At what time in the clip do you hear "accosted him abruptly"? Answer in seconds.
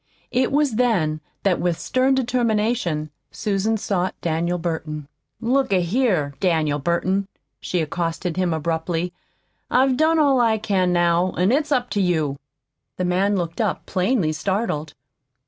7.81-9.13